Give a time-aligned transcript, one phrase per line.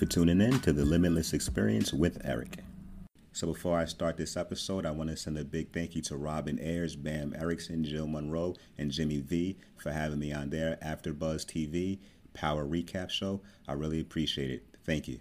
[0.00, 2.60] for tuning in to the Limitless Experience with Eric.
[3.32, 6.16] So, before I start this episode, I want to send a big thank you to
[6.16, 11.44] Robin Ayers, Bam Erickson, Jill Monroe, and Jimmy V for having me on their AfterBuzz
[11.44, 11.98] TV
[12.32, 13.42] Power Recap Show.
[13.68, 14.64] I really appreciate it.
[14.86, 15.20] Thank you.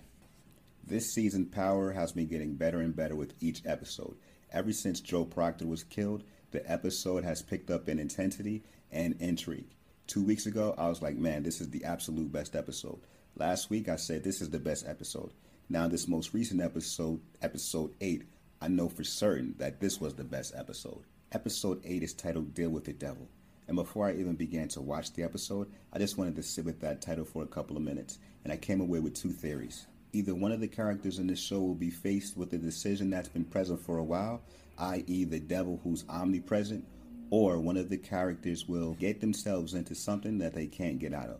[0.87, 4.15] This season, Power has been getting better and better with each episode.
[4.53, 9.75] Ever since Joe Proctor was killed, the episode has picked up in intensity and intrigue.
[10.07, 13.01] Two weeks ago, I was like, man, this is the absolute best episode.
[13.39, 15.31] Last week I said this is the best episode.
[15.69, 18.23] Now this most recent episode, episode 8,
[18.61, 21.03] I know for certain that this was the best episode.
[21.31, 23.29] Episode 8 is titled Deal with the Devil.
[23.69, 26.81] And before I even began to watch the episode, I just wanted to sit with
[26.81, 29.87] that title for a couple of minutes, and I came away with two theories.
[30.11, 33.29] Either one of the characters in this show will be faced with a decision that's
[33.29, 34.41] been present for a while,
[34.79, 36.85] i.e., the devil who's omnipresent,
[37.29, 41.29] or one of the characters will get themselves into something that they can't get out
[41.29, 41.39] of.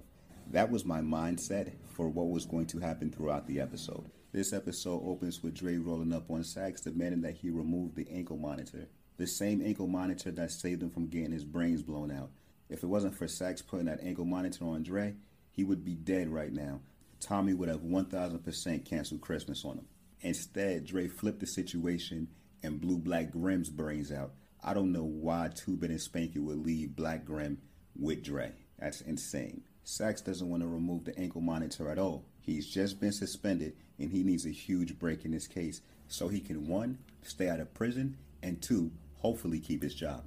[0.52, 4.10] That was my mindset for what was going to happen throughout the episode.
[4.32, 8.38] This episode opens with Dre rolling up on Saxe demanding that he remove the ankle
[8.38, 8.88] monitor.
[9.18, 12.32] The same ankle monitor that saved him from getting his brains blown out.
[12.68, 15.14] If it wasn't for Saxe putting that ankle monitor on Dre,
[15.52, 16.80] he would be dead right now.
[17.20, 19.88] Tommy would have 1000% canceled Christmas on him.
[20.22, 22.28] Instead, Dre flipped the situation
[22.64, 24.32] and blew Black Grim's brains out.
[24.64, 27.60] I don't know why Two-Bit and Spanky would leave Black Grim
[27.96, 28.54] with Dre.
[28.80, 29.62] That's insane.
[29.92, 32.24] Saxe doesn't want to remove the ankle monitor at all.
[32.42, 36.42] He's just been suspended and he needs a huge break in this case so he
[36.42, 40.26] can one, stay out of prison, and two, hopefully keep his job.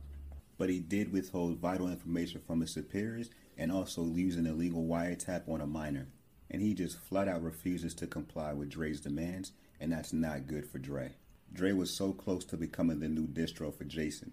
[0.59, 5.49] But he did withhold vital information from his superiors and also leaves an illegal wiretap
[5.49, 6.09] on a minor.
[6.51, 10.67] And he just flat out refuses to comply with Dre's demands, and that's not good
[10.67, 11.13] for Dre.
[11.53, 14.33] Dre was so close to becoming the new distro for Jason,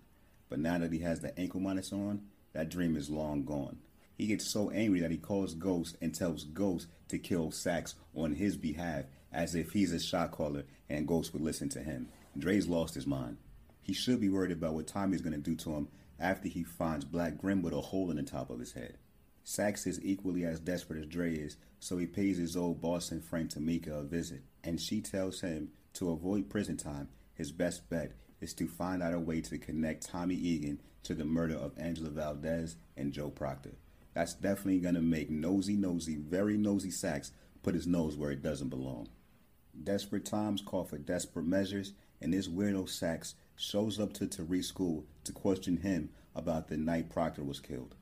[0.49, 3.77] but now that he has the ankle monitor on, that dream is long gone.
[4.19, 8.33] He gets so angry that he calls Ghost and tells Ghost to kill Saxe on
[8.35, 12.09] his behalf as if he's a shot caller and Ghost would listen to him.
[12.37, 13.37] Dre's lost his mind.
[13.81, 15.87] He should be worried about what Tommy's going to do to him
[16.19, 18.97] after he finds Black Grim with a hole in the top of his head.
[19.45, 23.23] Saxe is equally as desperate as Dre is, so he pays his old boss and
[23.23, 28.11] friend Tamika a visit, and she tells him to avoid prison time, his best bet
[28.41, 32.09] is to find out a way to connect Tommy Egan to the murder of Angela
[32.09, 33.75] Valdez and Joe Proctor.
[34.19, 37.31] That's definitely going to make nosy, nosy, very nosy Saxe
[37.63, 39.07] put his nose where it doesn't belong.
[39.81, 45.05] Desperate times call for desperate measures, and this weirdo Saxe shows up to Tariq's school
[45.23, 47.95] to question him about the night Proctor was killed.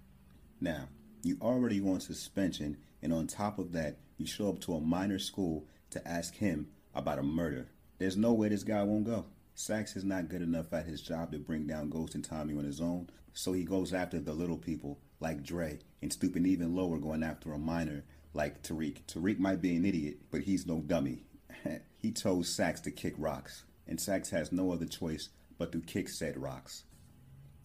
[0.59, 0.88] Now,
[1.22, 5.19] you already on suspension, and on top of that, you show up to a minor
[5.19, 7.67] school to ask him about a murder.
[8.00, 9.25] There's no way this guy won't go.
[9.53, 12.63] Saxe is not good enough at his job to bring down Ghost and Tommy on
[12.63, 16.97] his own, so he goes after the little people like Dre and stooping even lower
[16.97, 19.01] going after a minor like Tariq.
[19.07, 21.23] Tariq might be an idiot, but he's no dummy.
[21.97, 26.09] he told Saxe to kick rocks, and Saxe has no other choice but to kick
[26.09, 26.83] said rocks.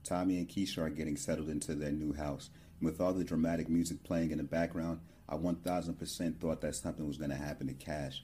[0.03, 3.69] Tommy and Keisha are getting settled into their new house, and with all the dramatic
[3.69, 7.75] music playing in the background, I 1000% thought that something was going to happen to
[7.75, 8.23] Cash.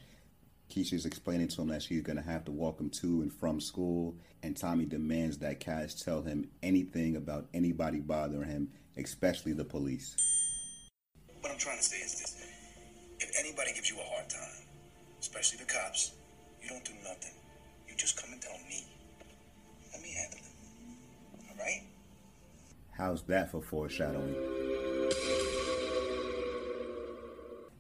[0.71, 3.61] Keisha's explaining to him that she's going to have to walk him to and from
[3.61, 8.69] school, and Tommy demands that Cash tell him anything about anybody bothering him
[8.99, 10.17] especially the police.
[11.41, 12.47] What I'm trying to say is this
[13.21, 14.67] if anybody gives you a hard time,
[15.21, 16.13] especially the cops,
[16.63, 17.33] you don't do nothing.
[17.89, 18.85] You just come and tell me.
[19.93, 21.51] Let me handle it.
[21.51, 21.83] All right?
[22.97, 24.88] How's that for foreshadowing?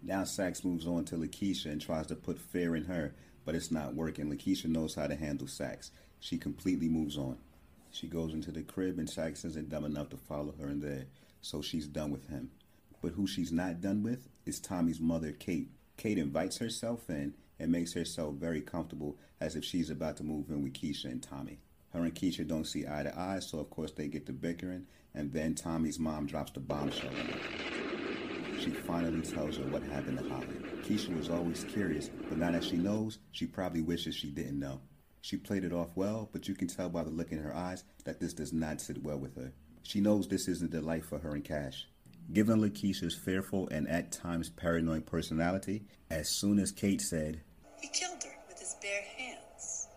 [0.08, 3.12] Now Saxe moves on to Lakeisha and tries to put fear in her,
[3.44, 4.30] but it's not working.
[4.30, 5.90] Lakeisha knows how to handle Saxe.
[6.18, 7.36] She completely moves on.
[7.90, 11.08] She goes into the crib and Saxe isn't dumb enough to follow her in there,
[11.42, 12.50] so she's done with him.
[13.02, 15.68] But who she's not done with is Tommy's mother, Kate.
[15.98, 20.48] Kate invites herself in and makes herself very comfortable as if she's about to move
[20.48, 21.58] in with Keisha and Tommy.
[21.92, 24.86] Her and Keisha don't see eye to eye, so of course they get to bickering,
[25.14, 27.10] and then Tommy's mom drops the bombshell.
[28.60, 30.46] She finally tells her what happened to Holly.
[30.82, 34.80] Keisha was always curious, but now that she knows, she probably wishes she didn't know.
[35.20, 37.84] She played it off well, but you can tell by the look in her eyes
[38.04, 39.52] that this does not sit well with her.
[39.82, 41.86] She knows this isn't the life for her and Cash.
[42.32, 47.40] Given Lakeisha's fearful and at times paranoid personality, as soon as Kate said,
[47.80, 49.88] He killed her with his bare hands.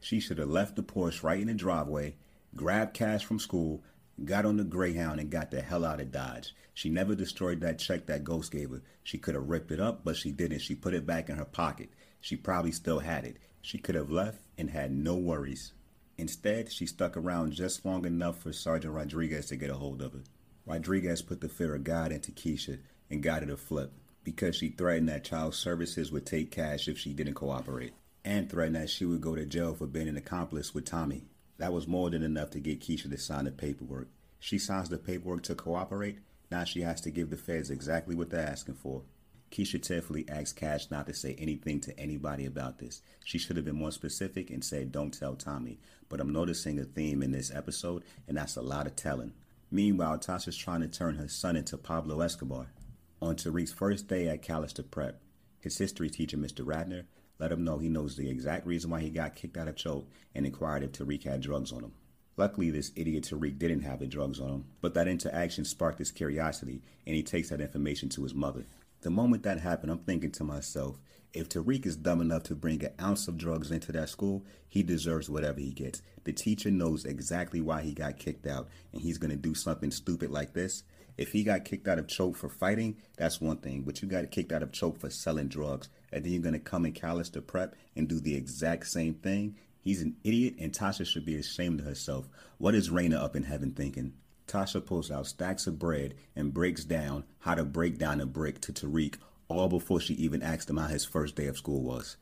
[0.00, 2.16] She should have left the Porsche right in the driveway,
[2.56, 3.82] grabbed cash from school,
[4.24, 6.54] got on the Greyhound, and got the hell out of Dodge.
[6.74, 8.82] She never destroyed that check that Ghost gave her.
[9.02, 10.60] She could have ripped it up, but she didn't.
[10.60, 11.90] She put it back in her pocket.
[12.20, 13.36] She probably still had it.
[13.62, 15.72] She could have left and had no worries.
[16.16, 20.12] Instead, she stuck around just long enough for Sergeant Rodriguez to get a hold of
[20.12, 20.22] her.
[20.66, 22.78] Rodriguez put the fear of God into Keisha
[23.08, 26.98] and got her to flip because she threatened that child services would take cash if
[26.98, 27.94] she didn't cooperate
[28.24, 31.24] and threatened that she would go to jail for being an accomplice with Tommy.
[31.60, 34.08] That was more than enough to get Keisha to sign the paperwork.
[34.38, 36.20] She signs the paperwork to cooperate.
[36.50, 39.02] Now she has to give the feds exactly what they're asking for.
[39.50, 43.02] Keisha tearfully asked Cash not to say anything to anybody about this.
[43.26, 45.78] She should have been more specific and said, Don't tell Tommy.
[46.08, 49.34] But I'm noticing a theme in this episode, and that's a lot of telling.
[49.70, 52.72] Meanwhile, Tasha's trying to turn her son into Pablo Escobar.
[53.20, 55.20] On Tariq's first day at Callister Prep,
[55.60, 56.64] his history teacher, Mr.
[56.64, 57.04] Radner,
[57.40, 60.06] let him know he knows the exact reason why he got kicked out of Choate
[60.34, 61.92] and inquired if Tariq had drugs on him.
[62.36, 66.12] Luckily, this idiot Tariq didn't have the drugs on him, but that interaction sparked his
[66.12, 68.66] curiosity, and he takes that information to his mother.
[69.02, 71.00] The moment that happened, I'm thinking to myself,
[71.32, 74.82] if Tariq is dumb enough to bring an ounce of drugs into that school, he
[74.82, 76.02] deserves whatever he gets.
[76.24, 79.90] The teacher knows exactly why he got kicked out, and he's going to do something
[79.90, 80.82] stupid like this.
[81.16, 84.30] If he got kicked out of Choate for fighting, that's one thing, but you got
[84.30, 87.30] kicked out of Choate for selling drugs, and then you're going to come and in
[87.30, 89.56] to Prep and do the exact same thing.
[89.80, 92.28] He's an idiot, and Tasha should be ashamed of herself.
[92.58, 94.12] What is Raina up in heaven thinking?
[94.46, 98.60] Tasha pulls out stacks of bread and breaks down how to break down a brick
[98.62, 99.16] to Tariq
[99.48, 102.16] all before she even asked him how his first day of school was.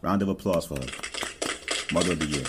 [0.00, 0.86] Round of applause for her.
[1.92, 2.44] Mother of the Year.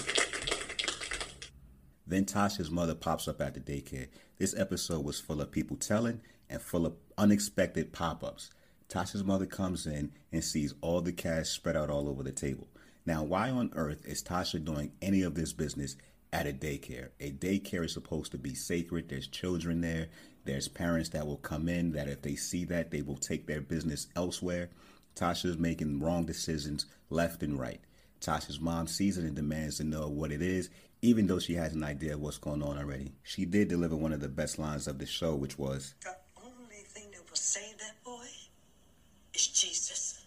[2.05, 4.07] Then Tasha's mother pops up at the daycare.
[4.37, 8.49] This episode was full of people telling and full of unexpected pop ups.
[8.89, 12.67] Tasha's mother comes in and sees all the cash spread out all over the table.
[13.05, 15.95] Now, why on earth is Tasha doing any of this business
[16.31, 17.09] at a daycare?
[17.19, 19.09] A daycare is supposed to be sacred.
[19.09, 20.07] There's children there.
[20.45, 23.61] There's parents that will come in that if they see that, they will take their
[23.61, 24.69] business elsewhere.
[25.15, 27.81] Tasha's making wrong decisions left and right.
[28.21, 30.69] Tasha's mom sees it and demands to know what it is,
[31.01, 33.13] even though she has an idea of what's going on already.
[33.23, 36.83] She did deliver one of the best lines of the show, which was The only
[36.87, 38.27] thing that will save that boy
[39.33, 40.25] is Jesus.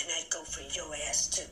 [0.00, 0.08] And
[0.74, 1.42] your ass too.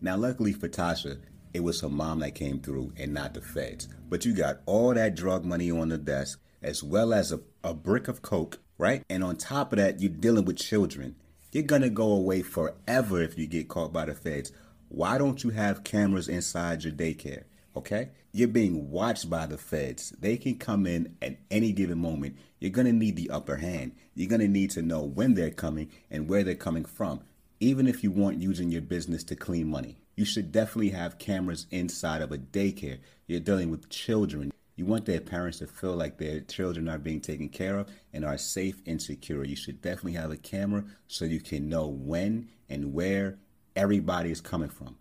[0.00, 1.20] Now, luckily for Tasha,
[1.54, 3.88] it was her mom that came through and not the feds.
[4.08, 7.74] But you got all that drug money on the desk, as well as a, a
[7.74, 9.02] brick of coke, right?
[9.08, 11.16] And on top of that, you're dealing with children.
[11.50, 14.52] You're gonna go away forever if you get caught by the feds.
[14.88, 17.44] Why don't you have cameras inside your daycare?
[17.76, 18.08] Okay?
[18.32, 20.10] You're being watched by the feds.
[20.18, 22.36] They can come in at any given moment.
[22.58, 23.92] You're gonna need the upper hand.
[24.14, 27.20] You're gonna need to know when they're coming and where they're coming from
[27.60, 29.96] even if you weren't using your business to clean money.
[30.16, 32.98] You should definitely have cameras inside of a daycare.
[33.26, 34.52] You're dealing with children.
[34.76, 38.24] You want their parents to feel like their children are being taken care of and
[38.24, 39.44] are safe and secure.
[39.44, 43.38] You should definitely have a camera so you can know when and where
[43.74, 44.96] everybody is coming from.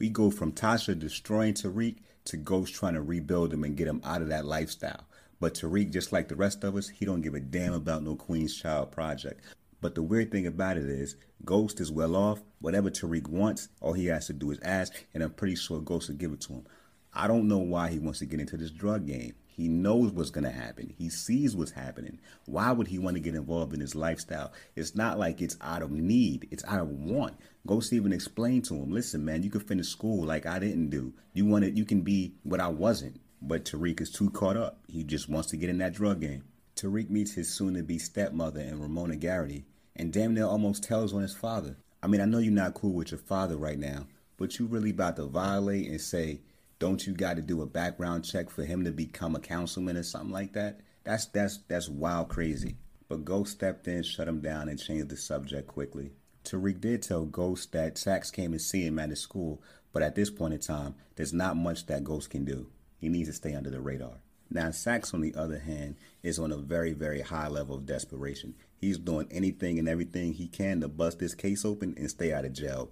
[0.00, 4.00] We go from Tasha destroying Tariq to Ghost trying to rebuild him and get him
[4.02, 5.04] out of that lifestyle.
[5.40, 8.16] But Tariq, just like the rest of us, he don't give a damn about no
[8.16, 9.44] Queen's Child project.
[9.82, 12.40] But the weird thing about it is, Ghost is well off.
[12.62, 16.08] Whatever Tariq wants, all he has to do is ask, and I'm pretty sure Ghost
[16.08, 16.66] will give it to him.
[17.12, 19.34] I don't know why he wants to get into this drug game.
[19.60, 20.94] He knows what's going to happen.
[20.96, 22.18] He sees what's happening.
[22.46, 24.54] Why would he want to get involved in his lifestyle?
[24.74, 27.34] It's not like it's out of need, it's out of want.
[27.66, 31.12] Ghost even explain to him, listen, man, you can finish school like I didn't do.
[31.34, 33.20] You wanted, you can be what I wasn't.
[33.42, 34.78] But Tariq is too caught up.
[34.88, 36.44] He just wants to get in that drug game.
[36.74, 41.12] Tariq meets his soon to be stepmother and Ramona Garrity, and damn near almost tells
[41.12, 41.76] on his father.
[42.02, 44.06] I mean, I know you're not cool with your father right now,
[44.38, 46.40] but you really about to violate and say,
[46.80, 50.02] don't you got to do a background check for him to become a councilman or
[50.02, 50.80] something like that?
[51.04, 52.76] That's that's that's wild crazy.
[53.06, 56.12] But Ghost stepped in, shut him down, and changed the subject quickly.
[56.44, 60.14] Tariq did tell Ghost that Saxe came and see him at his school, but at
[60.14, 62.68] this point in time, there's not much that Ghost can do.
[62.98, 64.22] He needs to stay under the radar.
[64.48, 68.54] Now, Saxe, on the other hand, is on a very, very high level of desperation.
[68.78, 72.46] He's doing anything and everything he can to bust this case open and stay out
[72.46, 72.90] of jail.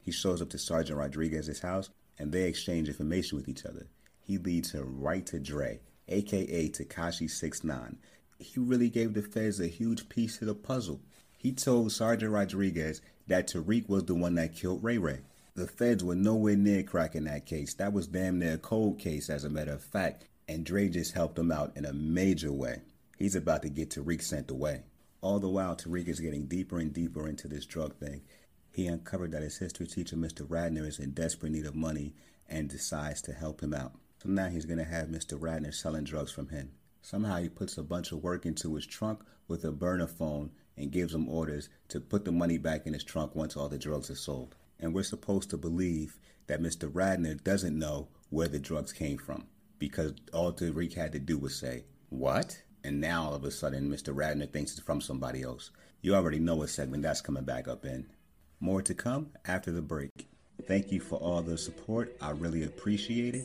[0.00, 1.90] He shows up to Sergeant Rodriguez's house
[2.20, 3.86] and they exchange information with each other.
[4.20, 7.98] He leads her right to Dre, aka Tekashi 69.
[8.38, 11.00] He really gave the feds a huge piece of the puzzle.
[11.36, 15.20] He told Sergeant Rodriguez that Tariq was the one that killed Ray Ray.
[15.54, 17.74] The feds were nowhere near cracking that case.
[17.74, 21.14] That was damn near a cold case, as a matter of fact, and Dre just
[21.14, 22.82] helped him out in a major way.
[23.18, 24.82] He's about to get Tariq sent away.
[25.22, 28.22] All the while, Tariq is getting deeper and deeper into this drug thing.
[28.72, 30.46] He uncovered that his history teacher, Mr.
[30.46, 32.14] Radner, is in desperate need of money
[32.48, 33.92] and decides to help him out.
[34.22, 35.38] So now he's going to have Mr.
[35.38, 36.72] Radner selling drugs from him.
[37.02, 40.92] Somehow he puts a bunch of work into his trunk with a burner phone and
[40.92, 44.10] gives him orders to put the money back in his trunk once all the drugs
[44.10, 44.54] are sold.
[44.78, 46.90] And we're supposed to believe that Mr.
[46.90, 49.46] Radner doesn't know where the drugs came from
[49.78, 52.62] because all Tariq had to do was say, What?
[52.84, 54.14] And now all of a sudden, Mr.
[54.14, 55.70] Radner thinks it's from somebody else.
[56.02, 58.06] You already know what segment that's coming back up in.
[58.60, 60.28] More to come after the break.
[60.68, 62.14] Thank you for all the support.
[62.20, 63.44] I really appreciate it.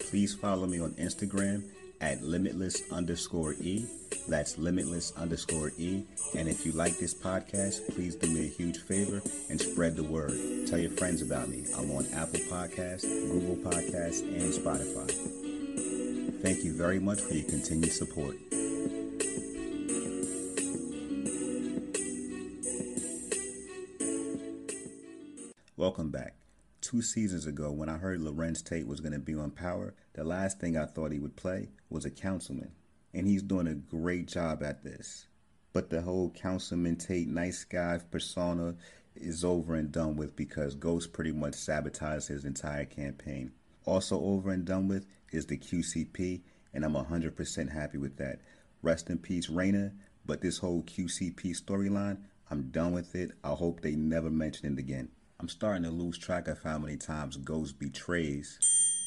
[0.00, 1.62] Please follow me on Instagram
[2.00, 3.86] at limitless underscore E.
[4.28, 6.04] That's limitless underscore E.
[6.36, 10.02] And if you like this podcast, please do me a huge favor and spread the
[10.02, 10.32] word.
[10.66, 11.64] Tell your friends about me.
[11.76, 16.42] I'm on Apple Podcasts, Google Podcasts, and Spotify.
[16.42, 18.36] Thank you very much for your continued support.
[25.78, 26.34] Welcome back.
[26.80, 30.24] Two seasons ago, when I heard Larenz Tate was going to be on Power, the
[30.24, 32.72] last thing I thought he would play was a councilman.
[33.14, 35.28] And he's doing a great job at this.
[35.72, 38.74] But the whole Councilman Tate nice guy persona
[39.14, 43.52] is over and done with because Ghost pretty much sabotaged his entire campaign.
[43.84, 46.40] Also over and done with is the QCP,
[46.74, 48.40] and I'm 100% happy with that.
[48.82, 49.92] Rest in peace, Raina.
[50.26, 52.18] But this whole QCP storyline,
[52.50, 53.30] I'm done with it.
[53.44, 55.10] I hope they never mention it again.
[55.40, 58.58] I'm starting to lose track of how many times Ghost betrays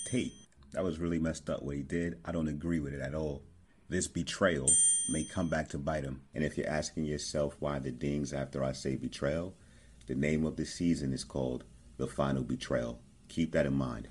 [0.05, 0.31] Tate.
[0.71, 2.19] That was really messed up what he did.
[2.23, 3.41] I don't agree with it at all.
[3.89, 4.69] This betrayal
[5.11, 6.21] may come back to bite him.
[6.33, 9.55] And if you're asking yourself why the dings after I say betrayal,
[10.07, 11.65] the name of the season is called
[11.97, 13.01] The Final Betrayal.
[13.27, 14.07] Keep that in mind.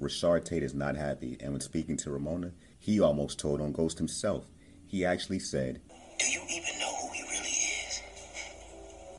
[0.00, 3.98] Rashard Tate is not happy, and when speaking to Ramona, he almost told on Ghost
[3.98, 4.46] himself.
[4.86, 5.82] He actually said,
[6.18, 7.50] Do you even know who he really
[7.88, 8.00] is?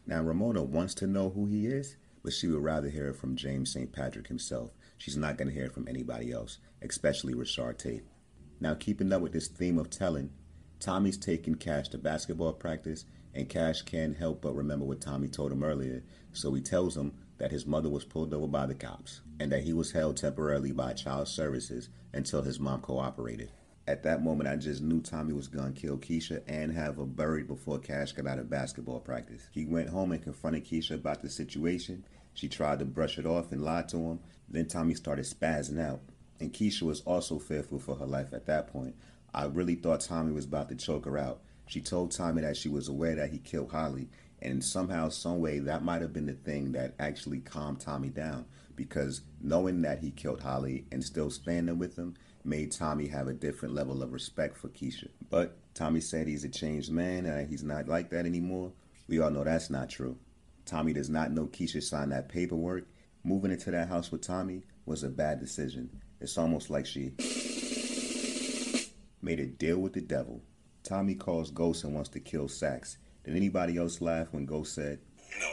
[0.07, 3.35] Now, Ramona wants to know who he is, but she would rather hear it from
[3.35, 3.91] James St.
[3.91, 4.71] Patrick himself.
[4.97, 8.05] She's not going to hear it from anybody else, especially Rashard Tate.
[8.59, 10.31] Now, keeping up with this theme of telling,
[10.79, 15.51] Tommy's taking Cash to basketball practice, and Cash can't help but remember what Tommy told
[15.51, 19.21] him earlier, so he tells him that his mother was pulled over by the cops
[19.39, 23.51] and that he was held temporarily by child services until his mom cooperated.
[23.85, 27.05] At that moment, I just knew Tommy was going to kill Keisha and have her
[27.05, 29.49] buried before Cash got out of basketball practice.
[29.51, 32.05] He went home and confronted Keisha about the situation.
[32.33, 34.19] She tried to brush it off and lie to him.
[34.47, 35.99] Then Tommy started spazzing out.
[36.39, 38.95] And Keisha was also fearful for her life at that point.
[39.33, 41.41] I really thought Tommy was about to choke her out.
[41.67, 44.09] She told Tommy that she was aware that he killed Holly,
[44.41, 48.45] and somehow, some way, that might have been the thing that actually calmed Tommy down
[48.75, 53.33] because knowing that he killed Holly and still standing with him made Tommy have a
[53.33, 55.09] different level of respect for Keisha.
[55.29, 58.71] But Tommy said he's a changed man and he's not like that anymore.
[59.07, 60.17] We all know that's not true.
[60.65, 62.85] Tommy does not know Keisha signed that paperwork.
[63.23, 65.89] Moving into that house with Tommy was a bad decision.
[66.19, 67.13] It's almost like she
[69.21, 70.41] made a deal with the devil.
[70.83, 72.97] Tommy calls Ghost and wants to kill Saxe.
[73.23, 74.99] Did anybody else laugh when Ghost said,
[75.39, 75.47] No,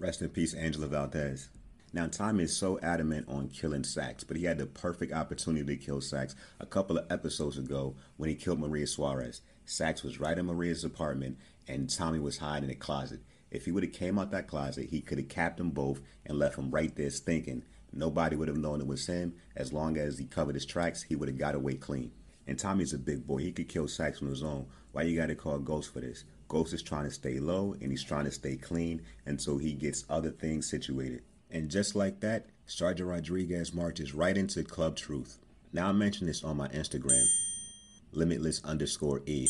[0.00, 1.50] Rest in peace, Angela Valdez.
[1.92, 5.84] Now, Tommy is so adamant on killing Saxe, but he had the perfect opportunity to
[5.84, 9.42] kill Saxe a couple of episodes ago when he killed Maria Suarez.
[9.66, 11.36] Saxe was right in Maria's apartment,
[11.68, 13.20] and Tommy was hiding in a closet.
[13.50, 16.38] If he would have came out that closet, he could have capped them both and
[16.38, 17.64] left them right there stinking.
[17.92, 19.34] Nobody would have known it was him.
[19.54, 22.12] As long as he covered his tracks, he would have got away clean.
[22.46, 23.38] And Tommy's a big boy.
[23.38, 24.64] He could kill Saxe on his own.
[24.92, 26.24] Why you gotta call Ghost for this?
[26.50, 30.04] Ghost is trying to stay low and he's trying to stay clean until he gets
[30.10, 31.22] other things situated.
[31.48, 35.38] And just like that, Sergeant Rodriguez marches right into Club Truth.
[35.72, 37.24] Now I mentioned this on my Instagram,
[38.10, 39.48] limitless underscore E.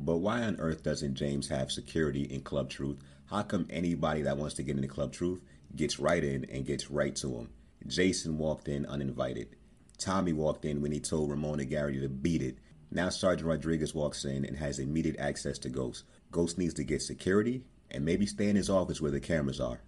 [0.00, 2.98] But why on earth doesn't James have security in Club Truth?
[3.26, 5.42] How come anybody that wants to get into Club Truth
[5.76, 7.50] gets right in and gets right to him?
[7.86, 9.54] Jason walked in uninvited.
[9.96, 12.58] Tommy walked in when he told Ramona Garrity to beat it.
[12.90, 16.04] Now Sergeant Rodriguez walks in and has immediate access to Ghost.
[16.30, 19.80] Ghost needs to get security and maybe stay in his office where the cameras are.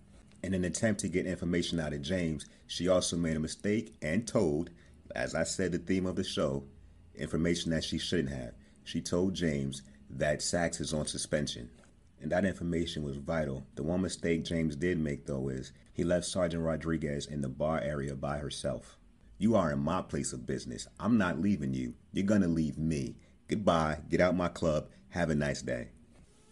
[0.42, 4.26] In an attempt to get information out of James, she also made a mistake and
[4.26, 4.70] told,
[5.14, 6.64] as I said, the theme of the show,
[7.14, 8.52] information that she shouldn't have.
[8.84, 11.70] She told James that Saxe is on suspension.
[12.20, 13.66] And that information was vital.
[13.74, 17.80] The one mistake James did make, though, is he left Sergeant Rodriguez in the bar
[17.80, 18.96] area by herself.
[19.38, 20.88] You are in my place of business.
[20.98, 21.92] I'm not leaving you.
[22.10, 23.16] You're going to leave me.
[23.48, 25.88] Goodbye, get out my club, have a nice day.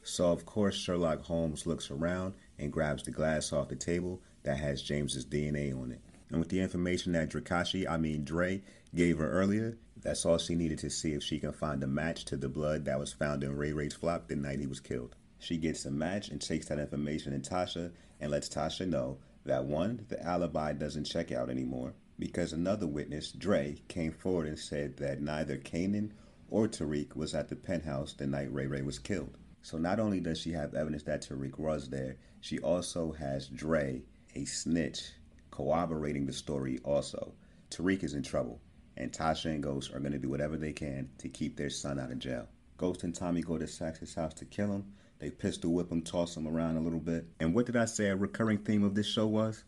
[0.03, 4.59] So, of course, Sherlock Holmes looks around and grabs the glass off the table that
[4.59, 6.03] has James's DNA on it.
[6.29, 8.62] And with the information that Drakashi, I mean Dre,
[8.95, 12.26] gave her earlier, that's all she needed to see if she can find a match
[12.26, 15.17] to the blood that was found in Ray Ray's flop the night he was killed.
[15.38, 19.64] She gets a match and takes that information to Tasha and lets Tasha know that
[19.64, 24.97] one, the alibi doesn't check out anymore because another witness, Dre, came forward and said
[24.99, 26.11] that neither Kanan
[26.49, 29.37] or Tariq was at the penthouse the night Ray Ray was killed.
[29.62, 34.02] So not only does she have evidence that Tariq was there, she also has Dre,
[34.35, 35.12] a snitch,
[35.50, 37.33] corroborating the story also.
[37.71, 38.61] Tariq is in trouble
[38.97, 41.99] and Tasha and Ghost are going to do whatever they can to keep their son
[41.99, 42.47] out of jail.
[42.76, 44.92] Ghost and Tommy go to Saxe's house to kill him.
[45.18, 47.26] They pistol whip him, toss him around a little bit.
[47.40, 49.64] And what did I say a recurring theme of this show was?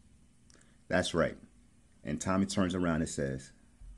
[0.88, 1.36] That's right.
[2.06, 3.50] And Tommy turns around and says,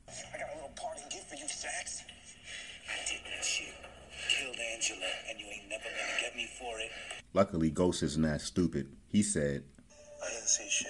[0.07, 2.03] I got a little parting gift for you, Saxe.
[2.89, 3.71] I did that shit.
[4.27, 6.89] Killed Angela, and you ain't never gonna get me for it.
[7.35, 8.87] Luckily, Ghost isn't that stupid.
[9.09, 9.63] He said,
[10.25, 10.89] I didn't say shit.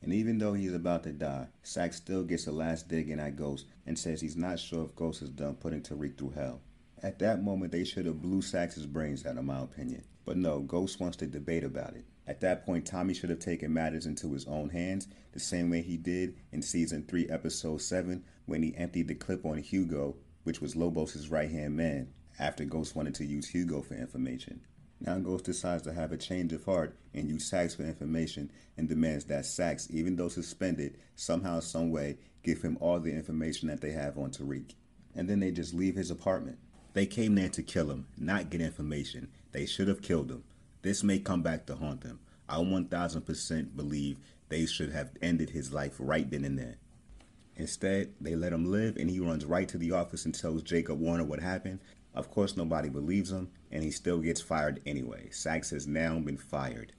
[0.00, 3.34] And even though he's about to die, Saxe still gets a last dig in at
[3.34, 6.60] Ghost and says he's not sure if Ghost is done putting Tariq through hell.
[7.02, 10.04] At that moment, they should have blew Saxe's brains out, in my opinion.
[10.24, 12.04] But no, Ghost wants to debate about it.
[12.28, 15.80] At that point, Tommy should have taken matters into his own hands, the same way
[15.80, 20.60] he did in season 3, episode 7, when he emptied the clip on Hugo, which
[20.60, 24.60] was Lobos' right hand man, after Ghost wanted to use Hugo for information.
[25.00, 28.90] Now Ghost decides to have a change of heart and use Saxe for information and
[28.90, 33.92] demands that Saxe, even though suspended, somehow, someway, give him all the information that they
[33.92, 34.74] have on Tariq.
[35.14, 36.58] And then they just leave his apartment.
[36.92, 39.28] They came there to kill him, not get information.
[39.52, 40.44] They should have killed him.
[40.82, 42.20] This may come back to haunt them.
[42.48, 44.18] I 1000% believe
[44.48, 46.78] they should have ended his life right then and there.
[47.56, 51.00] Instead, they let him live and he runs right to the office and tells Jacob
[51.00, 51.80] Warner what happened.
[52.14, 55.28] Of course, nobody believes him and he still gets fired anyway.
[55.30, 56.92] Saxe has now been fired.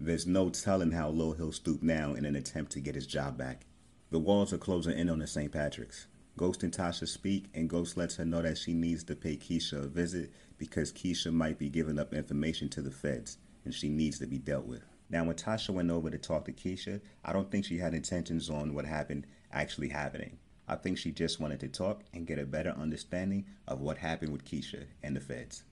[0.00, 3.38] There's no telling how low he'll stoop now in an attempt to get his job
[3.38, 3.66] back.
[4.10, 5.52] The walls are closing in on the St.
[5.52, 6.06] Patrick's.
[6.36, 9.84] Ghost and Tasha speak, and Ghost lets her know that she needs to pay Keisha
[9.84, 14.18] a visit because Keisha might be giving up information to the feds, and she needs
[14.18, 14.84] to be dealt with.
[15.08, 18.50] Now, when Tasha went over to talk to Keisha, I don't think she had intentions
[18.50, 20.38] on what happened actually happening.
[20.68, 24.32] I think she just wanted to talk and get a better understanding of what happened
[24.32, 25.62] with Keisha and the feds.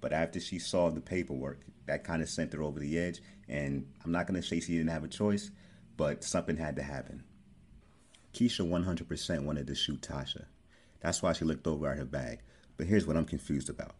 [0.00, 3.86] But after she saw the paperwork, that kind of sent her over the edge, and
[4.04, 5.50] I'm not going to say she didn't have a choice,
[5.96, 7.22] but something had to happen.
[8.32, 10.46] Keisha 100% wanted to shoot Tasha.
[11.00, 12.40] That's why she looked over at her bag.
[12.76, 13.94] But here's what I'm confused about.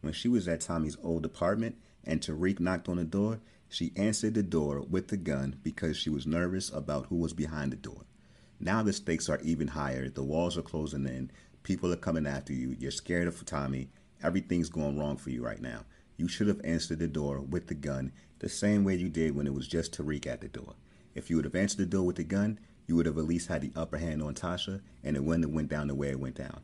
[0.00, 4.34] When she was at Tommy's old apartment and Tariq knocked on the door, she answered
[4.34, 8.02] the door with the gun because she was nervous about who was behind the door.
[8.58, 10.08] Now the stakes are even higher.
[10.08, 11.30] The walls are closing in.
[11.62, 12.76] People are coming after you.
[12.78, 13.90] You're scared of Tommy.
[14.22, 15.84] Everything's going wrong for you right now.
[16.16, 19.46] You should have answered the door with the gun the same way you did when
[19.46, 20.74] it was just Tariq at the door.
[21.14, 23.48] If you would have answered the door with the gun, you would have at least
[23.48, 26.20] had the upper hand on Tasha, and it wouldn't have went down the way it
[26.20, 26.62] went down.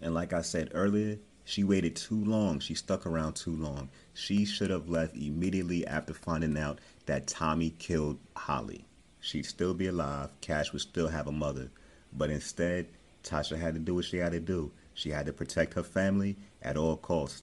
[0.00, 2.58] And like I said earlier, she waited too long.
[2.58, 3.88] She stuck around too long.
[4.14, 8.84] She should have left immediately after finding out that Tommy killed Holly.
[9.20, 10.30] She'd still be alive.
[10.40, 11.70] Cash would still have a mother.
[12.12, 12.88] But instead,
[13.22, 14.72] Tasha had to do what she had to do.
[14.92, 17.42] She had to protect her family at all costs,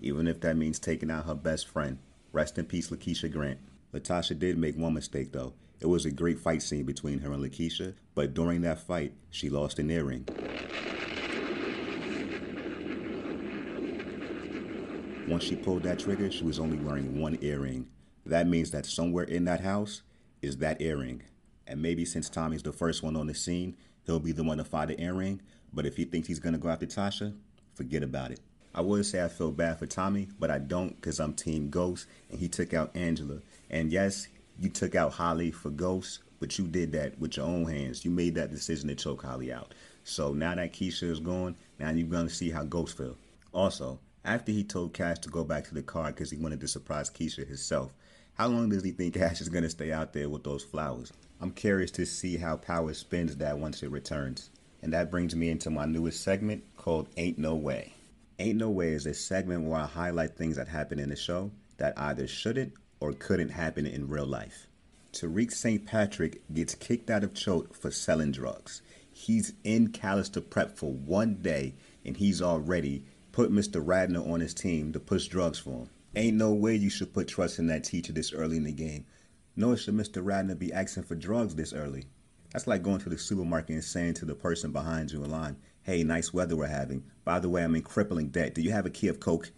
[0.00, 1.98] even if that means taking out her best friend.
[2.32, 3.58] Rest in peace, Lakeisha Grant.
[3.92, 5.52] Latasha did make one mistake, though.
[5.78, 9.50] It was a great fight scene between her and Lakeisha, but during that fight, she
[9.50, 10.26] lost an earring.
[15.28, 17.86] Once she pulled that trigger, she was only wearing one earring.
[18.26, 20.02] That means that somewhere in that house
[20.40, 21.22] is that earring.
[21.66, 24.64] And maybe since Tommy's the first one on the scene, he'll be the one to
[24.64, 25.40] find the earring.
[25.72, 27.34] But if he thinks he's to go after Tasha,
[27.74, 28.40] forget about it.
[28.74, 32.06] I would say I feel bad for Tommy, but I don't because I'm Team Ghost
[32.30, 33.38] and he took out Angela.
[33.70, 34.26] And yes,
[34.58, 38.04] you took out Holly for Ghost, but you did that with your own hands.
[38.04, 39.72] You made that decision to choke Holly out.
[40.04, 43.16] So now that Keisha is gone, now you're to see how Ghost feel.
[43.52, 46.68] Also, after he told Cash to go back to the car because he wanted to
[46.68, 47.92] surprise Keisha himself,
[48.34, 51.12] how long does he think Cash is going to stay out there with those flowers?
[51.40, 54.50] I'm curious to see how Power spins that once it returns.
[54.80, 57.94] And that brings me into my newest segment called Ain't No Way.
[58.38, 61.50] Ain't No Way is a segment where I highlight things that happen in the show
[61.78, 64.66] that either shouldn't or couldn't happen in real life.
[65.12, 65.84] Tariq St.
[65.84, 68.82] Patrick gets kicked out of Choate for selling drugs.
[69.12, 73.84] He's in Callister Prep for one day and he's already put Mr.
[73.84, 75.90] Radner on his team to push drugs for him.
[76.14, 79.06] Ain't no way you should put trust in that teacher this early in the game.
[79.56, 80.22] Nor should Mr.
[80.22, 82.04] Radner be asking for drugs this early.
[82.52, 85.56] That's like going to the supermarket and saying to the person behind you in line,
[85.82, 87.02] hey, nice weather we're having.
[87.24, 88.54] By the way, I'm in crippling debt.
[88.54, 89.50] Do you have a key of Coke?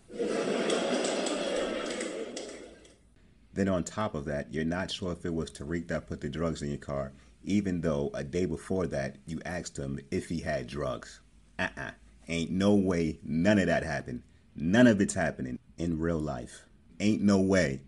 [3.53, 6.29] Then on top of that, you're not sure if it was Tariq that put the
[6.29, 7.13] drugs in your car,
[7.45, 11.21] even though a day before that you asked him if he had drugs.
[11.59, 11.91] Uh-uh.
[12.29, 14.23] Ain't no way none of that happened.
[14.57, 16.67] None of it's happening in real life.
[17.01, 17.81] Ain't no way.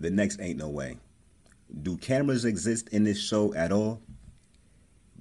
[0.00, 0.96] The next ain't no way.
[1.82, 4.00] Do cameras exist in this show at all?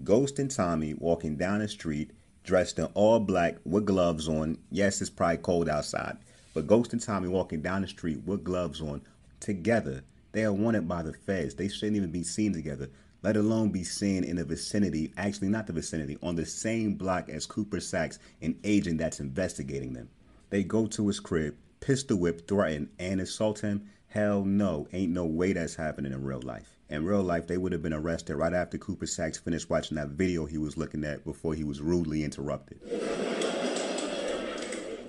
[0.04, 2.12] Ghost and Tommy walking down the street
[2.48, 4.58] dressed in all black with gloves on.
[4.72, 6.18] Yes, it's probably cold outside,
[6.54, 9.02] but Ghost and Tommy walking down the street with gloves on
[9.40, 10.04] together.
[10.32, 11.56] They are wanted by the feds.
[11.56, 12.90] They shouldn't even be seen together,
[13.24, 17.30] let alone be seen in the vicinity, actually, not the vicinity, on the same block
[17.30, 20.10] as Cooper Saxe, an agent that's investigating them.
[20.50, 23.90] They go to his crib, pistol whip, threaten, and assault him.
[24.08, 26.78] Hell no, ain't no way that's happening in real life.
[26.90, 30.10] In real life, they would have been arrested right after Cooper Saxe finished watching that
[30.10, 32.80] video he was looking at before he was rudely interrupted.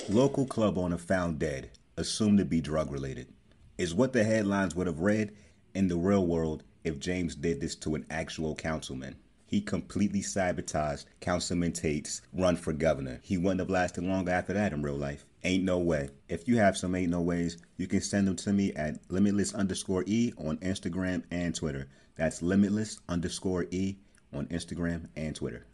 [0.08, 3.28] Local club owner found dead, assumed to be drug related.
[3.76, 5.36] Is what the headlines would have read
[5.74, 9.16] in the real world if James did this to an actual councilman.
[9.46, 13.18] He completely sabotaged Councilman Tate's run for governor.
[13.22, 15.24] He wouldn't have lasted long after that in real life.
[15.42, 16.10] Ain't no way.
[16.28, 19.54] If you have some ain't no ways, you can send them to me at limitless
[19.54, 21.88] underscore e on Instagram and Twitter.
[22.16, 23.96] That's limitless underscore e
[24.34, 25.64] on Instagram and Twitter.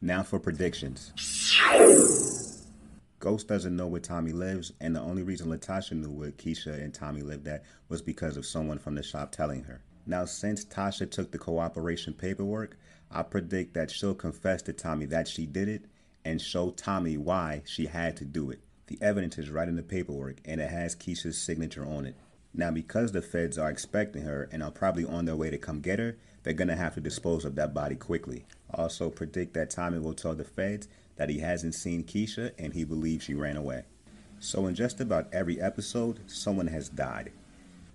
[0.00, 1.12] Now for predictions.
[3.18, 6.94] Ghost doesn't know where Tommy lives, and the only reason Latasha knew where Keisha and
[6.94, 9.82] Tommy lived at was because of someone from the shop telling her.
[10.06, 12.76] Now, since Tasha took the cooperation paperwork,
[13.10, 15.84] I predict that she'll confess to Tommy that she did it
[16.24, 18.60] and show Tommy why she had to do it.
[18.86, 22.16] The evidence is right in the paperwork and it has Keisha's signature on it.
[22.54, 25.80] Now, because the feds are expecting her and are probably on their way to come
[25.80, 28.44] get her, they're going to have to dispose of that body quickly.
[28.74, 32.84] Also, predict that Tommy will tell the feds that he hasn't seen Keisha and he
[32.84, 33.84] believes she ran away.
[34.40, 37.32] So, in just about every episode, someone has died.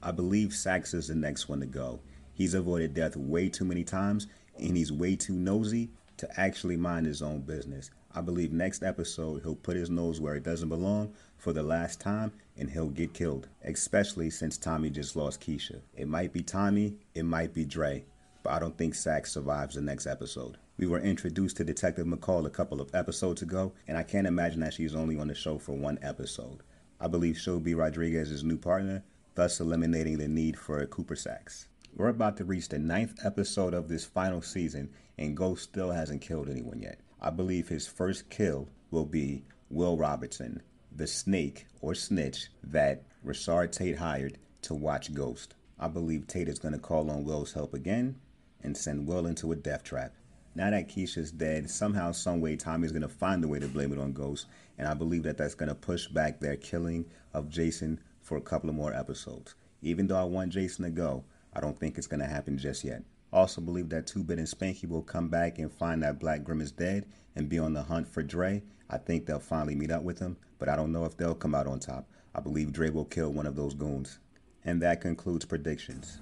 [0.01, 1.99] I believe Saxe is the next one to go.
[2.33, 4.27] He's avoided death way too many times
[4.59, 7.89] and he's way too nosy to actually mind his own business.
[8.13, 11.99] I believe next episode he'll put his nose where it doesn't belong for the last
[11.99, 15.81] time and he'll get killed, especially since Tommy just lost Keisha.
[15.95, 18.03] It might be Tommy, it might be Dre,
[18.43, 20.57] but I don't think Saxe survives the next episode.
[20.77, 24.59] We were introduced to Detective McCall a couple of episodes ago, and I can't imagine
[24.59, 26.61] that she's only on the show for one episode.
[26.99, 29.03] I believe she'll be Rodriguez's new partner,
[29.37, 31.67] thus eliminating the need for a Cooper Saxe.
[31.95, 36.23] We're about to reach the ninth episode of this final season, and Ghost still hasn't
[36.23, 37.01] killed anyone yet.
[37.21, 43.71] I believe his first kill will be Will Robertson, the snake or snitch that Rashard
[43.71, 45.53] Tate hired to watch Ghost.
[45.79, 48.15] I believe Tate is going to call on Will's help again
[48.63, 50.15] and send Will into a death trap.
[50.55, 53.99] Now that Keisha's dead, somehow, someway, Tommy's going to find a way to blame it
[53.99, 54.47] on Ghost,
[54.79, 58.41] and I believe that that's going to push back their killing of Jason for a
[58.41, 59.55] couple of more episodes.
[59.81, 62.83] Even though I want Jason to go, I don't think it's going to happen just
[62.83, 63.01] yet.
[63.31, 66.59] Also believe that Two Bit and Spanky will come back and find that Black Grim
[66.59, 67.05] is dead
[67.37, 68.61] and be on the hunt for Dre.
[68.89, 71.55] I think they'll finally meet up with him, but I don't know if they'll come
[71.55, 72.05] out on top.
[72.35, 74.19] I believe Dre will kill one of those goons.
[74.65, 76.19] And that concludes predictions.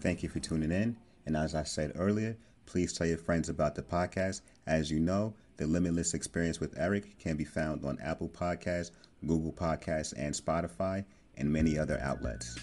[0.00, 0.96] Thank you for tuning in.
[1.26, 4.42] And as I said earlier, please tell your friends about the podcast.
[4.68, 8.92] As you know, the Limitless Experience with Eric can be found on Apple Podcasts,
[9.26, 11.04] Google Podcasts, and Spotify,
[11.36, 12.58] and many other outlets.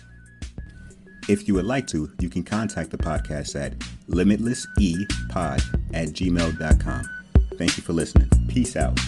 [1.30, 3.78] If you would like to, you can contact the podcast at
[4.10, 7.10] limitlessepod at gmail.com.
[7.58, 8.30] Thank you for listening.
[8.50, 9.00] Peace out.